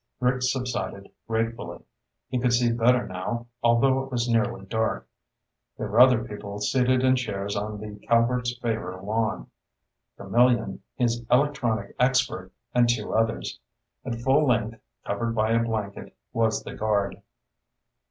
Rick 0.19 0.41
subsided 0.41 1.11
gratefully. 1.27 1.77
He 2.27 2.39
could 2.39 2.53
see 2.53 2.71
better 2.71 3.07
now, 3.07 3.45
although 3.61 4.01
it 4.01 4.09
was 4.11 4.27
nearly 4.27 4.65
dark. 4.65 5.07
There 5.77 5.87
were 5.89 5.99
other 5.99 6.23
people 6.23 6.57
seated 6.57 7.03
in 7.03 7.15
chairs 7.15 7.55
on 7.55 7.79
the 7.79 7.99
Calvert's 8.07 8.57
Favor 8.57 8.99
lawn. 9.03 9.51
Camillion, 10.17 10.81
his 10.95 11.23
electronics 11.29 11.93
expert, 11.99 12.51
and 12.73 12.89
two 12.89 13.13
others. 13.13 13.59
At 14.03 14.19
full 14.21 14.47
length, 14.47 14.79
covered 15.05 15.35
by 15.35 15.51
a 15.51 15.61
blanket, 15.63 16.17
was 16.33 16.63
the 16.63 16.73
guard. 16.73 17.21